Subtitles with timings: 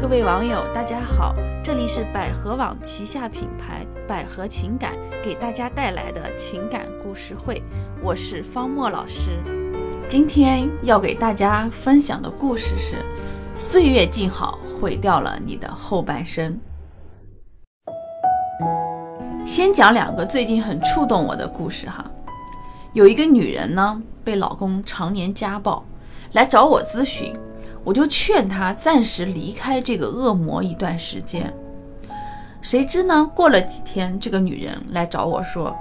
[0.00, 4.92] 各位网友，大家好，这里是百合网旗下品牌百合情感
[5.24, 7.60] 给大家带来的情感故事会，
[8.00, 9.42] 我是方墨老师。
[10.08, 13.04] 今天要给大家分享的故事是：
[13.56, 16.56] 岁月静好，毁掉了你的后半生。
[19.44, 22.08] 先讲两个最近很触动我的故事哈。
[22.92, 25.84] 有一个女人呢，被老公常年家暴，
[26.34, 27.34] 来找我咨询。
[27.84, 31.52] 我就劝她暂时离开这个恶魔一段时间。
[32.60, 33.30] 谁知呢？
[33.34, 35.74] 过了几天，这个女人来找我说：“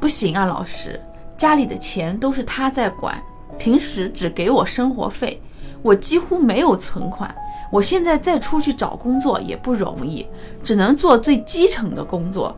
[0.00, 0.98] 不行啊，老师，
[1.36, 3.22] 家里的钱都是他在管，
[3.58, 5.40] 平时只给我生活费，
[5.82, 7.32] 我几乎没有存款。
[7.70, 10.26] 我现在再出去找工作也不容易，
[10.64, 12.56] 只能做最基层的工作。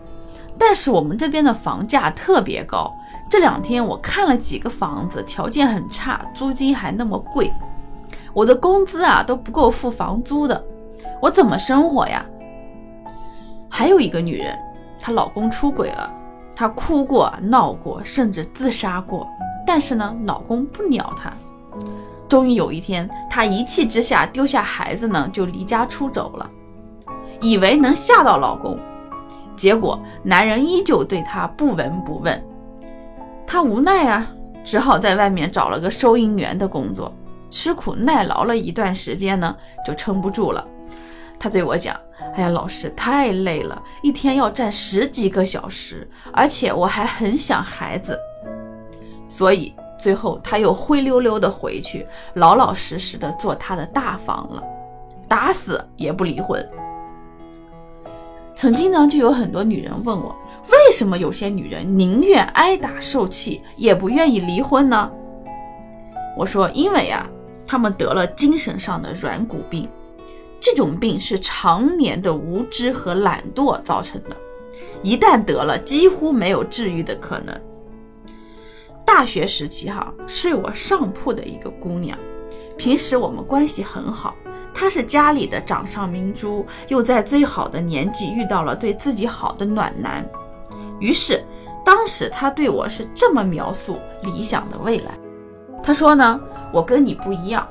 [0.57, 2.93] 但是我们这边的房价特别高，
[3.29, 7.53] 这两天我看了几个房子，条件很差，租金还那么贵。”
[8.35, 10.63] 我的工资啊都不够付房租的，
[11.23, 12.27] 我怎么生活呀？
[13.69, 14.59] 还有一个女人，
[15.01, 16.13] 她老公出轨了，
[16.55, 19.27] 她哭过、闹过，甚至自杀过，
[19.65, 21.33] 但是呢，老公不鸟她。
[22.29, 26.51] 终于有一天，她一气之下丢下孩子呢，就离家出走了，
[27.41, 28.77] 以为能吓到老公，
[29.55, 32.45] 结果男人依旧对她不闻不问。
[33.47, 34.27] 她无奈啊，
[34.65, 37.13] 只好在外面找了个收银员的工作。
[37.55, 40.67] 吃苦耐劳了一段时间呢，就撑不住了。
[41.39, 41.97] 他对我讲
[42.35, 48.19] ：“哎呀，老师太累了，一天要站十几个小时，而且我还很想孩子。”
[49.29, 54.61] 所以最后他又灰溜溜的回去，老老实实的做他的大房了，
[55.29, 56.69] 打死也不离婚。
[58.53, 60.35] 曾经呢，就有很多女人问我，
[60.73, 65.09] 为什么有些女人宁愿挨打受气，也不愿意离婚呢？
[66.37, 67.25] 我说，因为啊。
[67.67, 69.89] 他们得了精神上的软骨病，
[70.61, 74.37] 这种病是常年的无知和懒惰造成的，
[75.03, 77.55] 一旦得了，几乎没有治愈的可能。
[79.05, 82.19] 大学时期，哈，睡我上铺的一个姑娘，
[82.77, 84.35] 平时我们关系很好，
[84.73, 90.27] 她是家里的掌上明珠，又在最好的年纪遇到了对自己好的暖男，
[90.99, 91.45] 于是
[91.85, 95.13] 当时她对我是这么描述理想的未来，
[95.85, 96.41] 她说呢。
[96.73, 97.65] 我跟你不一样，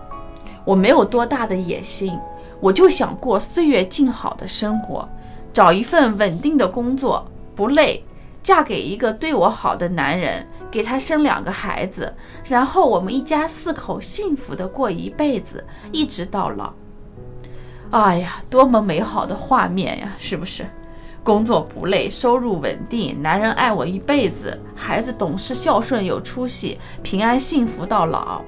[0.63, 2.17] 我没有多大的野心，
[2.61, 5.05] 我就想过岁月静好的生活，
[5.51, 8.01] 找一份稳定的工作，不累，
[8.41, 12.13] 嫁给一个对我好的男人，给他生两个孩子，
[12.45, 16.71] 然后我们一家四口幸福的过一辈子，一直到老。
[17.91, 20.65] 哎呀，多么美好的画面呀，是不是？
[21.23, 28.41] 工作不累，收入稳定，男人爱我一辈子，孩子懂事孝顺有出息，平安幸福到老。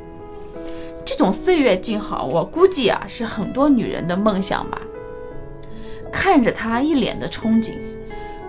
[1.06, 4.82] 这种岁月静好，我估计啊是很多女人的梦想吧。
[6.12, 7.76] 看着他一脸的憧憬，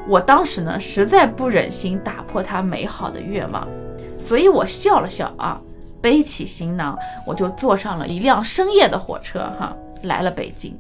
[0.09, 3.69] 我当时呢实在不忍心打破他美好的愿望，
[4.19, 5.60] 所以我笑了笑啊，
[6.00, 10.76] 背起行囊，我就坐上了一辆深夜的火车哈，来了北京。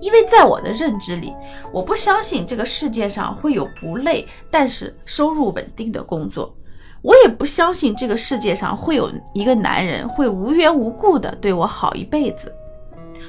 [0.00, 1.34] 因为在我的认知里，
[1.72, 6.54] 我不相信这个世界上会有不累但是收入稳定的工作。
[7.02, 12.52] 我也不相信这个世界上会有一个男人会无缘无故的对我好一辈子，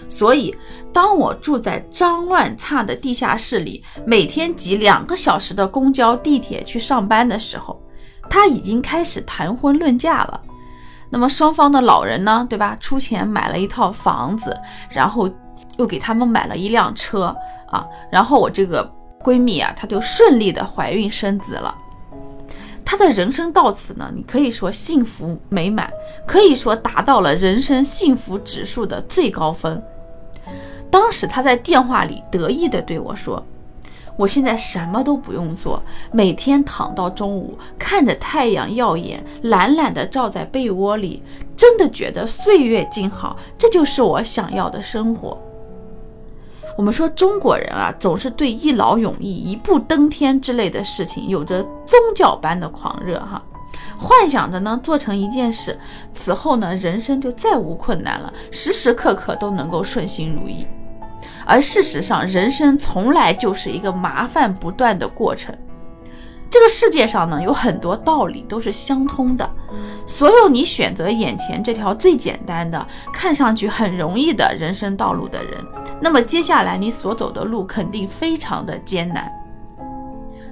[0.09, 0.53] 所以
[0.91, 7.81] 当我住在脏乱差的地下室里，每天挤两个小时的公交、地铁去上班的时候，
[8.29, 10.41] 他已经开始谈婚论嫁了。
[11.09, 12.75] 那么双方的老人呢，对吧？
[12.79, 14.53] 出钱买了一套房子，
[14.89, 15.29] 然后
[15.77, 17.35] 又给他们买了一辆车
[17.67, 18.89] 啊，然后我这个
[19.21, 21.75] 闺蜜啊，她就顺利的怀孕生子了。
[22.83, 25.89] 她的人生到此呢，你可以说幸福美满，
[26.27, 29.81] 可以说达到了人生幸福指数的最高分。
[30.89, 33.41] 当时她在电话里得意地对我说
[34.17, 41.23] ：“我现在什么都不用做，每天躺到中午，看着太阳耀眼，懒懒地照在被窝里，
[41.55, 45.37] 真的觉得岁月静好，这就是我想要的生活。”
[46.77, 53.41] 我们说中国人啊，总是对一劳永逸、一步登天之类的事情有着宗教般的狂热哈，
[53.99, 55.77] 幻想着呢做成一件事，
[56.11, 60.65] 此后呢人生就再无困难了，时时刻刻都能够顺心如意。
[61.45, 65.53] 而事实上，人生从来就是一个麻烦不断的过程。
[66.51, 69.49] 这个世界上呢，有很多道理都是相通的。
[70.05, 75.63] 所有你选择眼前这条最简单的、看上去很容易的人生道路的人，
[76.01, 79.31] 那么接下来你所走的路肯定非常的艰难。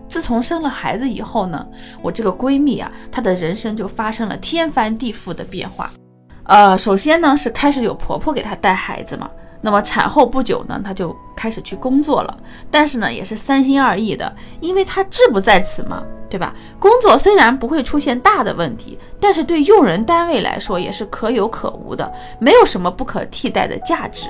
[0.07, 1.67] 自从生了孩子以后呢，
[2.01, 5.91] 我这个闺蜜啊，她的人生就发生了天翻地覆的变化。
[6.45, 9.29] 呃，首先呢是开始有婆婆给她带孩子嘛，
[9.61, 12.37] 那么产后不久呢，她就开始去工作了，
[12.71, 16.53] 但是呢，也是三心二意的，因为她志不在此嘛，对吧？
[16.79, 22.09] 工作虽然不会出现大的问题，但是对用人单位来说也是可有可无的，
[22.39, 24.29] 没有什么不可替代的价值。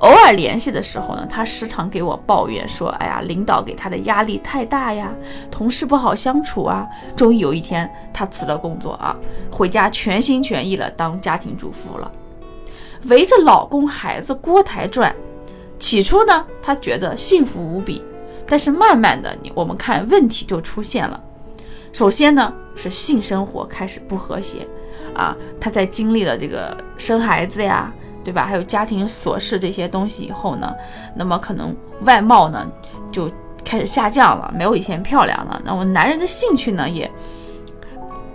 [0.00, 5.10] 偶尔联系的时候呢，她时常给我抱怨说：“哎呀，领导给她的压力太大呀，
[5.50, 6.86] 同事不好相处啊。”
[7.16, 9.16] 终于有一天，她辞了工作啊，
[9.50, 12.08] 回家全心全意了当家庭主妇了。
[13.04, 15.14] 围着老公孩子锅台转，
[15.78, 18.02] 起初呢，她觉得幸福无比，
[18.46, 21.20] 但是慢慢的，你我们看问题就出现了。
[21.92, 24.66] 首先呢，是性生活开始不和谐，
[25.14, 27.92] 啊，她在经历了这个生孩子呀，
[28.24, 28.44] 对吧？
[28.44, 30.74] 还有家庭琐事这些东西以后呢，
[31.16, 32.70] 那么可能外貌呢
[33.10, 33.30] 就
[33.64, 35.60] 开始下降了，没有以前漂亮了。
[35.64, 37.10] 那么男人的兴趣呢，也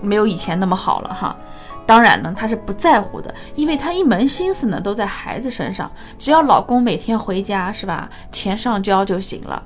[0.01, 1.35] 没有以前那么好了哈。
[1.85, 9.61] 当然呢，她是不在乎的，因为她一门心思呢都在孩子身上，只要老公每天回家是吧，钱上交就行了。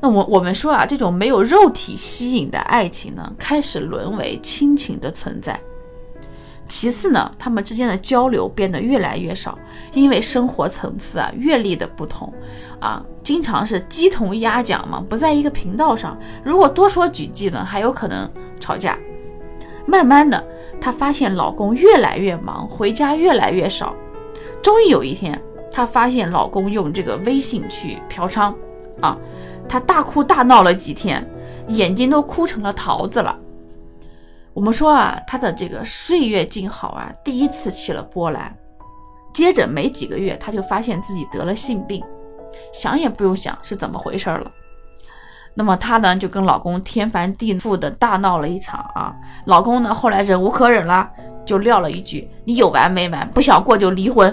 [0.00, 5.58] 那我我们说啊，这种没有肉体吸引的爱情呢，开始沦为亲情的存在。
[6.68, 9.58] 其次呢，他们之间的交流变得越来越少，
[9.92, 12.32] 因为生活层次啊、阅历的不同
[12.78, 16.16] 啊，经常是鸡同鸭讲嘛，不在一个频道上。
[16.44, 18.30] 如果多说几句呢，还有可能
[18.60, 18.98] 吵架。
[19.88, 20.46] 慢慢的，
[20.78, 23.94] 她发现老公越来越忙，回家越来越少。
[24.62, 25.40] 终于有一天，
[25.72, 28.54] 她发现老公用这个微信去嫖娼，
[29.00, 29.16] 啊，
[29.66, 31.26] 她大哭大闹了几天，
[31.68, 33.34] 眼睛都哭成了桃子了。
[34.52, 38.54] 我们说啊，她的这个岁月静好啊，第一次起了波澜。
[39.32, 42.04] 接着没几个月，她就发现自己得了性病，
[42.74, 44.52] 想也不用想是怎么回事了。
[45.58, 49.12] 那么她呢，就跟老公天翻地覆的大闹了一场啊。
[49.46, 51.10] 老公呢，后来忍无可忍了，
[51.44, 53.28] 就撂了一句：“你有完没完？
[53.32, 54.32] 不想过就离婚。”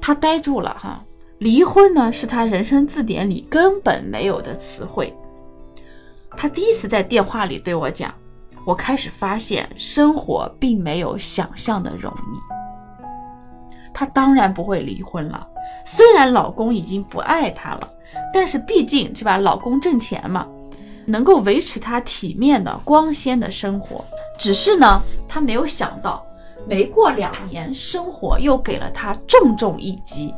[0.00, 1.04] 她呆住了哈，
[1.36, 5.14] 离婚呢是她人生字典里根本没有的词汇。
[6.34, 8.10] 她第一次在电话里对我讲
[8.64, 12.96] ：“我开始发现生活并没有想象的容易。”
[13.92, 15.46] 她当然不会离婚了，
[15.84, 17.86] 虽然老公已经不爱她了。
[18.32, 20.46] 但是毕竟是吧，老公挣钱嘛，
[21.06, 24.04] 能够维持她体面的、光鲜的生活。
[24.38, 26.24] 只是呢，她没有想到，
[26.66, 30.34] 没过两年，生活又给了她重重一击。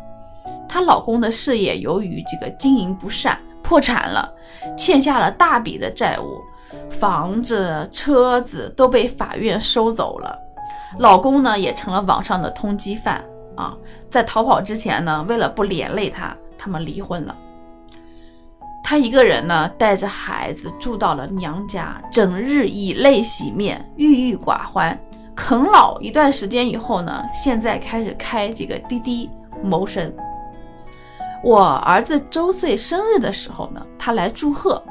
[0.69, 4.33] 她老公的事业由于这个经营不善，破产了，
[4.77, 6.41] 欠下了大笔的债务，
[6.89, 10.39] 房子、车子都被法院收走了。
[10.99, 13.23] 老公呢，也成了网上的通缉犯
[13.55, 13.77] 啊。
[14.09, 17.37] 在逃跑之前呢，为了不连累她，他们离婚了。
[18.82, 24.99] 她一个人呢，带着孩子住到了娘家，整日以泪洗面，郁郁寡欢。
[25.34, 29.31] 啃老一段时间以后呢，现在开始开这个滴滴
[29.62, 30.12] 谋生。
[31.43, 34.82] 我儿子周岁生日的时候呢，他来祝贺。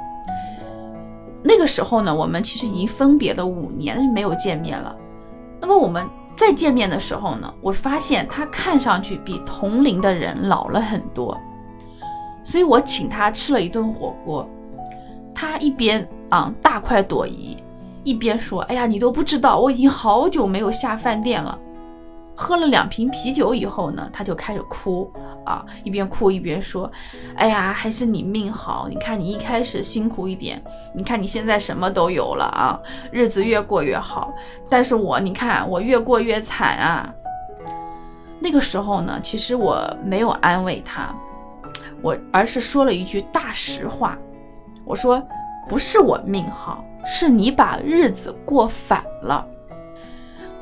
[1.43, 4.95] 那个时候呢，我们其实已经分别了五年没有见面了。
[5.59, 11.39] 那么我们再见面的时候呢，我发现他看上去比同龄的人老了很多。
[12.43, 14.47] 所以我请他吃了一顿火锅，
[15.33, 17.57] 他一边啊大快朵颐，
[18.03, 21.57] 一边说：“哎呀，你都不知道，我已经好久没有下饭店了。”
[22.33, 25.11] 喝了两瓶啤酒以后呢，他就开始哭
[25.45, 26.89] 啊，一边哭一边说
[27.35, 30.59] ：“哎呀，还是你命好，你看你一开始辛苦一点，
[30.95, 32.79] 你看你现在什么都有了啊，
[33.11, 34.33] 日子越过越好。
[34.69, 37.13] 但是我，你看我越过越惨啊。”
[38.39, 41.13] 那个时候呢，其实我没有安慰他。
[42.01, 44.17] 我而是说了一句大实话，
[44.83, 45.21] 我说
[45.67, 49.45] 不是我命好，是你把日子过反了。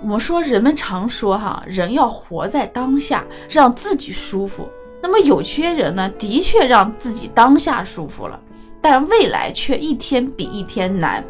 [0.02, 4.68] 我说人们常说哈，人要活在当下，让自己舒服。
[5.02, 8.40] 那么有些人呢，的确让自己当下舒服了，
[8.82, 11.24] 但未来却一天比一天难。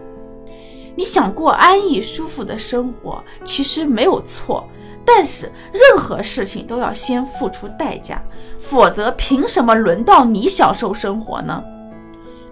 [0.95, 4.67] 你想过安逸舒服的生活，其实没有错。
[5.11, 8.21] 但是任何事情都要先付出代价，
[8.59, 11.63] 否则凭什么轮到你享受生活呢？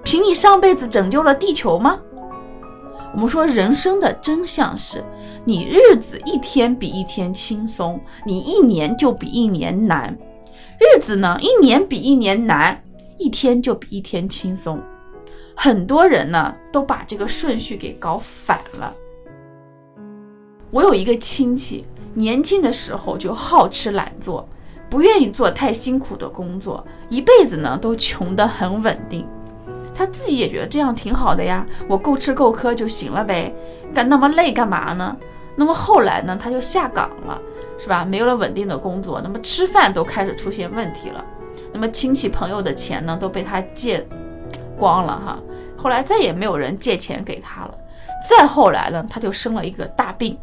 [0.03, 1.99] 凭你上辈子拯救了地球吗？
[3.13, 5.03] 我们说人生的真相是，
[5.45, 10.11] 你日子一天比一天轻松，你一年就比一年难；
[10.79, 12.83] 日子呢，一年比一年难，
[13.19, 14.81] 一天就比一天轻松。
[15.55, 18.93] 很多人呢，都把这个顺序给搞反了。
[20.71, 21.85] 我有一个亲戚。
[22.17, 24.49] 年轻的时候就好吃懒做，
[24.89, 29.23] 不愿意做太辛苦的工作，一辈子呢都穷得很稳定。
[29.93, 33.53] 他自己也觉得这样挺好的呀，我够吃够喝就行了呗，
[33.93, 35.15] 干那么累干嘛呢？
[35.55, 37.39] 那么后来呢，他就下岗了，
[37.77, 38.03] 是吧？
[38.03, 41.23] 没有了稳定的工作，那么吃饭都开始出现问题了。
[41.71, 44.03] 那么亲戚朋友的钱呢，都被他借
[44.75, 45.39] 光了哈。
[45.77, 47.75] 后来再也没有人借钱给他了。
[48.27, 50.35] 再后来呢，他就生了一个大病，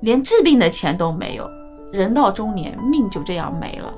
[0.00, 1.48] 连治病的钱都没有，
[1.92, 3.92] 人到中年，命就这样没了。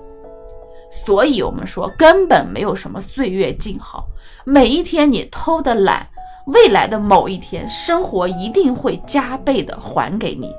[0.90, 4.06] 所以，我们说根本没有什么岁月静好，
[4.44, 6.06] 每一天你偷的懒，
[6.47, 10.54] 未来的某一天，生活一定会加倍的还给你。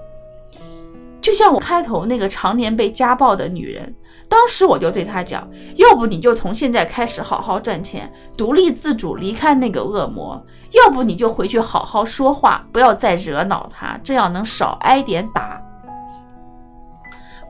[1.34, 3.92] 就像我开头那个常年被家暴的女人，
[4.30, 10.40] 当时我就对她讲：要不你就从现在开始好好赚钱，独立自主离开那个恶魔；
[10.74, 15.60] 要不你就回去好好说话，不要再惹恼他，这样能少挨点打。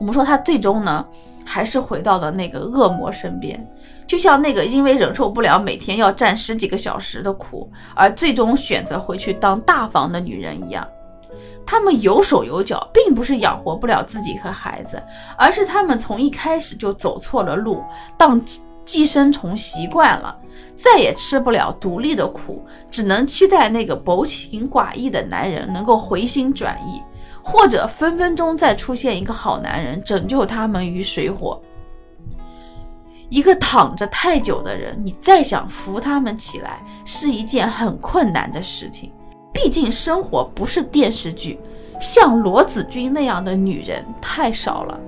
[0.00, 1.04] 我们说她最终呢？
[1.44, 3.62] 还是回到了那个恶魔身边，
[4.06, 10.88] 就像那个因为忍受不了每天要站十几个小时的苦，而最终选择回去当大房的女人一样。
[11.74, 15.02] 他们有手有脚，并不是养活不了自己和孩子，
[15.36, 17.82] 而是他们从一开始就走错了路，
[18.16, 18.40] 当
[18.84, 20.38] 寄生虫习惯了，
[20.76, 27.02] 再也吃不了独立的苦，只能期待那个薄情寡义的男人能够回心转意。
[27.42, 31.60] 或者分分钟再出现一个好男人拯救他们于水火。
[33.28, 39.12] 一个躺着太久的人，你再想扶他们起来，是一件很困难的事情。
[39.54, 41.58] 毕竟生活不是电视剧，
[42.00, 45.00] 像罗子君那样的女人太少了。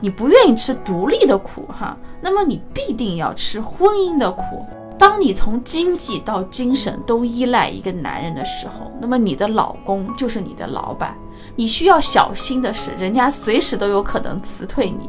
[0.00, 4.66] 你不愿意吃独立的苦哈，那么你必定要吃婚姻的苦。
[4.98, 11.16] 当你从经济到精神都依赖一个男人的时候，那么你的老公就是你的老板。
[11.54, 15.08] 你需要小心的是，人家随时都有可能辞退你。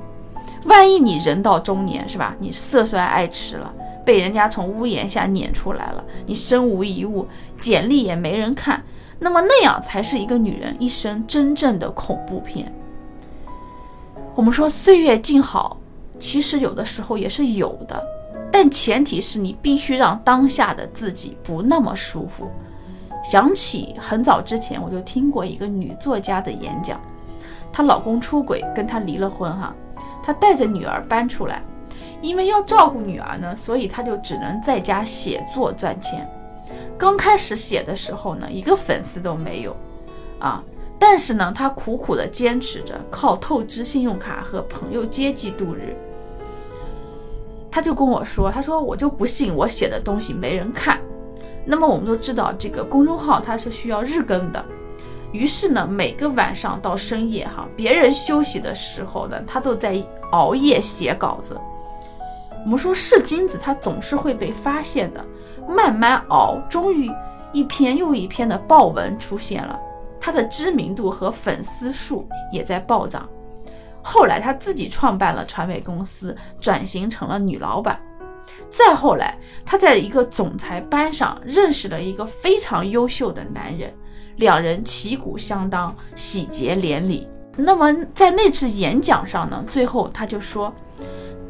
[0.66, 2.36] 万一你人到中年，是吧？
[2.40, 3.74] 你色衰爱弛了，
[4.06, 7.28] 被人家从屋檐下撵出来了，你身无一物，
[7.60, 8.84] 简历也没人看，
[9.20, 12.74] 那么那样才是一个女人一生真正的恐怖片。
[14.36, 15.78] 我们说岁月静好，
[16.20, 18.04] 其实有的时候也是有的。
[18.52, 22.52] 但前提是你必须让当下的自己不那么舒服。
[23.24, 27.02] 想起很早之前，我就听过一个女作家的演讲，
[27.72, 29.74] 她老公出轨，跟她离了婚哈，
[30.22, 31.64] 她带着女儿搬出来，
[32.24, 36.28] 因为要照顾女儿呢，所以他就只能在家写作赚钱。
[36.98, 39.76] 刚开始写的时候呢，一个粉丝都没有
[40.40, 40.64] 啊，
[40.98, 45.96] 但是呢，他苦苦的坚持着，靠透支信用卡和朋友接济度日。
[47.70, 51.00] 他就跟我说：“他说我就不信我写的东西没人看。
[51.66, 54.64] 那么我们都知道这个公众号它是需要日更的，
[55.32, 60.02] 于是呢，每个晚上到深夜哈，别人休息的时候呢，他都在
[60.32, 61.60] 熬夜写稿子。
[62.64, 65.24] 我们说是金子，它总是会被发现的。
[65.68, 67.12] 慢慢熬，终于
[67.52, 69.80] 一篇又一篇的爆文出现了，
[70.20, 73.28] 他的知名度和粉丝数也在暴涨。”
[74.02, 77.98] 后来，他自己创办了传媒公司，转型成了女老板。
[78.70, 83.94] 再后来，他在一个总裁班上认识了一个非常优秀的男人，
[84.36, 87.26] 两人旗鼓相当，喜结连理。
[87.56, 90.74] 那么，在那次演讲上呢，最后他就说：“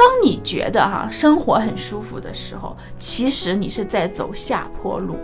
[0.04, 5.16] 当你觉得哈生活很舒服的时候，其实你是在走下坡路；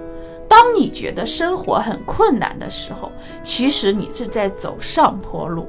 [0.48, 3.12] 当你觉得生活很困难的时候，
[3.44, 5.68] 其实你是在走上坡路。”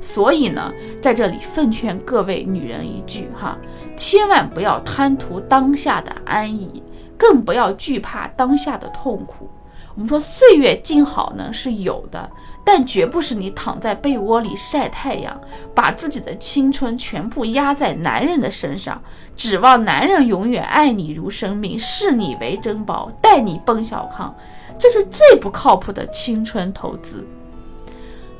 [0.00, 3.58] 所以呢，在这里奉劝各位女人一句哈，
[3.98, 6.82] 千万不要贪图当下的安逸，
[7.18, 9.50] 更不要惧怕当下的痛苦。
[9.98, 12.30] 我们说岁月静好呢是有的，
[12.64, 15.40] 但绝不是你躺在被窝里晒太阳，
[15.74, 19.02] 把自己的青春全部压在男人的身上，
[19.34, 24.32] 指望男人永远爱你如生命，视你为珍宝，带你奔小康，
[24.78, 27.26] 这是最不靠谱的青春投资。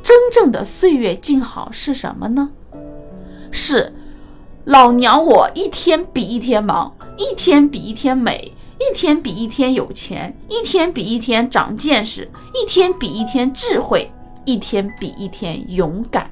[0.00, 2.50] 真正的岁月静好是什么呢？
[3.50, 3.92] 是
[4.62, 8.52] 老娘我一天比一天忙，一天比一天美，
[8.88, 14.10] 一天比一天有钱，一天比一天长见识，一天比一天智慧，
[14.46, 16.30] 一天比一天勇敢。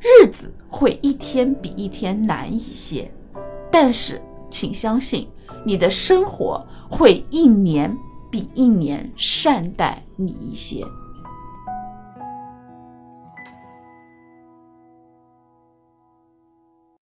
[0.00, 3.08] 日子会一天比一天难一些，
[3.70, 4.20] 但是
[4.50, 5.28] 请相信，
[5.64, 7.96] 你的生活会一年
[8.30, 10.84] 比一年善待你一些。